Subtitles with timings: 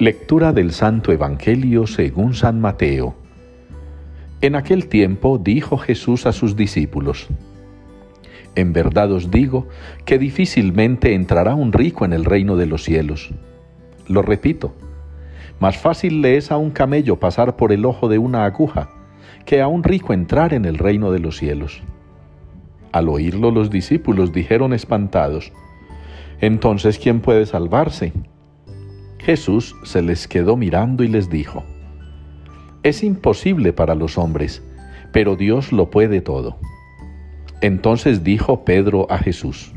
[0.00, 3.16] Lectura del Santo Evangelio según San Mateo.
[4.40, 7.26] En aquel tiempo dijo Jesús a sus discípulos,
[8.54, 9.66] En verdad os digo
[10.04, 13.30] que difícilmente entrará un rico en el reino de los cielos.
[14.06, 14.72] Lo repito,
[15.58, 18.90] más fácil le es a un camello pasar por el ojo de una aguja
[19.46, 21.82] que a un rico entrar en el reino de los cielos.
[22.92, 25.50] Al oírlo los discípulos dijeron espantados,
[26.40, 28.12] Entonces, ¿quién puede salvarse?
[29.28, 31.62] Jesús se les quedó mirando y les dijo,
[32.82, 34.62] Es imposible para los hombres,
[35.12, 36.56] pero Dios lo puede todo.
[37.60, 39.74] Entonces dijo Pedro a Jesús,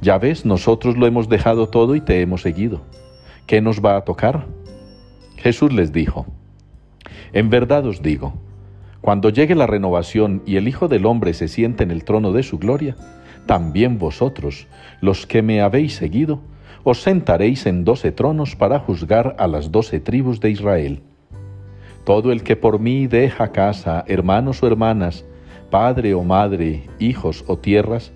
[0.00, 2.82] Ya ves, nosotros lo hemos dejado todo y te hemos seguido.
[3.48, 4.46] ¿Qué nos va a tocar?
[5.38, 6.26] Jesús les dijo,
[7.32, 8.32] En verdad os digo,
[9.00, 12.44] cuando llegue la renovación y el Hijo del Hombre se siente en el trono de
[12.44, 12.94] su gloria,
[13.44, 14.68] también vosotros,
[15.00, 16.42] los que me habéis seguido,
[16.84, 21.02] os sentaréis en doce tronos para juzgar a las doce tribus de Israel.
[22.04, 25.24] Todo el que por mí deja casa, hermanos o hermanas,
[25.70, 28.12] padre o madre, hijos o tierras,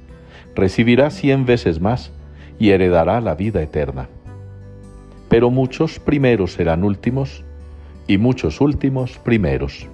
[0.54, 2.12] recibirá cien veces más
[2.58, 4.08] y heredará la vida eterna.
[5.28, 7.44] Pero muchos primeros serán últimos
[8.06, 9.88] y muchos últimos primeros.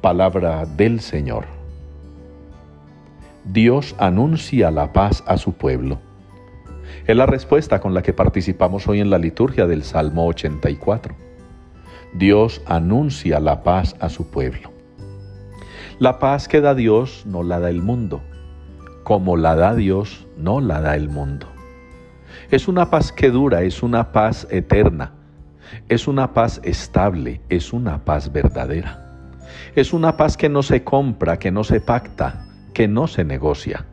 [0.00, 1.44] Palabra del Señor.
[3.44, 5.98] Dios anuncia la paz a su pueblo.
[7.06, 11.14] Es la respuesta con la que participamos hoy en la liturgia del Salmo 84.
[12.14, 14.72] Dios anuncia la paz a su pueblo.
[15.98, 18.22] La paz que da Dios no la da el mundo,
[19.04, 21.46] como la da Dios no la da el mundo.
[22.50, 25.12] Es una paz que dura, es una paz eterna,
[25.88, 29.06] es una paz estable, es una paz verdadera.
[29.74, 33.84] Es una paz que no se compra, que no se pacta, que no se negocia.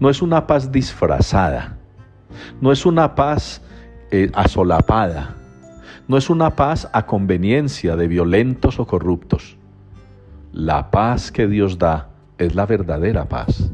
[0.00, 1.78] No es una paz disfrazada,
[2.60, 3.62] no es una paz
[4.10, 5.36] eh, asolapada,
[6.08, 9.56] no es una paz a conveniencia de violentos o corruptos.
[10.52, 13.70] La paz que Dios da es la verdadera paz.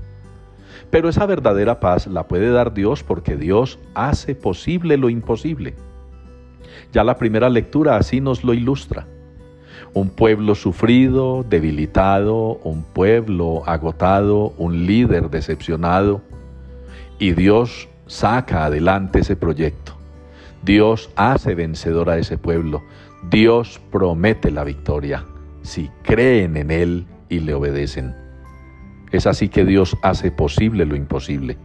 [0.91, 5.75] Pero esa verdadera paz la puede dar Dios porque Dios hace posible lo imposible.
[6.93, 9.07] Ya la primera lectura así nos lo ilustra.
[9.93, 16.23] Un pueblo sufrido, debilitado, un pueblo agotado, un líder decepcionado.
[17.19, 19.93] Y Dios saca adelante ese proyecto.
[20.65, 22.83] Dios hace vencedor a ese pueblo.
[23.31, 25.25] Dios promete la victoria
[25.63, 28.17] si creen en Él y le obedecen.
[29.13, 31.57] Es así que Dios hace posible lo imposible.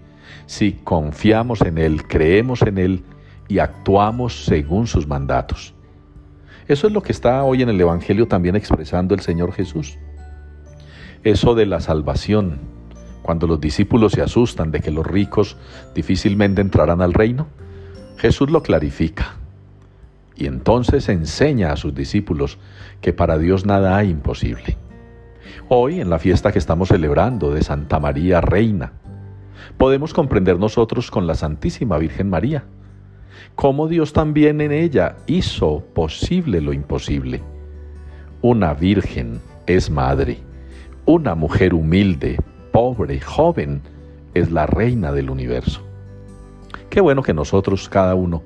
[0.45, 3.03] Si confiamos en Él, creemos en Él
[3.47, 5.73] y actuamos según sus mandatos.
[6.67, 9.97] Eso es lo que está hoy en el Evangelio también expresando el Señor Jesús.
[11.23, 12.59] Eso de la salvación,
[13.23, 15.57] cuando los discípulos se asustan de que los ricos
[15.95, 17.47] difícilmente entrarán al reino,
[18.17, 19.37] Jesús lo clarifica
[20.35, 22.57] y entonces enseña a sus discípulos
[23.01, 24.77] que para Dios nada hay imposible.
[25.69, 28.93] Hoy, en la fiesta que estamos celebrando de Santa María Reina,
[29.77, 32.65] podemos comprender nosotros con la Santísima Virgen María,
[33.55, 37.41] cómo Dios también en ella hizo posible lo imposible.
[38.41, 40.39] Una virgen es madre,
[41.05, 42.37] una mujer humilde,
[42.73, 43.81] pobre, joven,
[44.33, 45.81] es la reina del universo.
[46.89, 48.41] Qué bueno que nosotros, cada uno,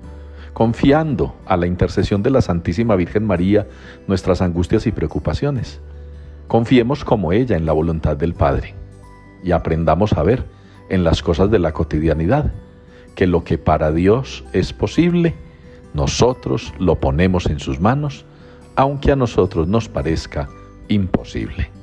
[0.54, 3.68] confiando a la intercesión de la Santísima Virgen María
[4.06, 5.80] nuestras angustias y preocupaciones,
[6.48, 8.76] confiemos como ella en la voluntad del Padre
[9.44, 10.44] y aprendamos a ver
[10.90, 12.52] en las cosas de la cotidianidad
[13.16, 15.36] que lo que para Dios es posible,
[15.94, 18.26] nosotros lo ponemos en sus manos,
[18.76, 20.50] aunque a nosotros nos parezca
[20.90, 21.77] imposible.